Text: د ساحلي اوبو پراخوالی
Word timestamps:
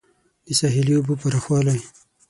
د 0.45 0.47
ساحلي 0.59 0.93
اوبو 0.95 1.13
پراخوالی 1.21 1.77